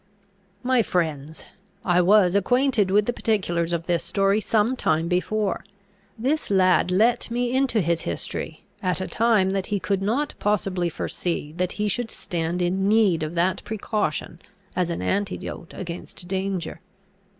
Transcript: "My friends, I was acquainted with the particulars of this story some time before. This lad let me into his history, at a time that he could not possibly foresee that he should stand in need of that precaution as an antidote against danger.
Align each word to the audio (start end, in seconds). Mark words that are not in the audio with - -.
"My 0.63 0.81
friends, 0.81 1.45
I 1.85 2.01
was 2.01 2.35
acquainted 2.35 2.89
with 2.89 3.05
the 3.05 3.13
particulars 3.13 3.71
of 3.71 3.85
this 3.85 4.03
story 4.03 4.41
some 4.41 4.75
time 4.75 5.07
before. 5.07 5.63
This 6.17 6.49
lad 6.49 6.89
let 6.89 7.29
me 7.29 7.55
into 7.55 7.81
his 7.81 8.01
history, 8.01 8.63
at 8.81 8.99
a 8.99 9.05
time 9.05 9.51
that 9.51 9.67
he 9.67 9.79
could 9.79 10.01
not 10.01 10.33
possibly 10.39 10.89
foresee 10.89 11.51
that 11.57 11.73
he 11.73 11.87
should 11.87 12.09
stand 12.09 12.63
in 12.63 12.87
need 12.89 13.21
of 13.21 13.35
that 13.35 13.63
precaution 13.63 14.41
as 14.75 14.89
an 14.89 15.03
antidote 15.03 15.71
against 15.75 16.27
danger. 16.27 16.79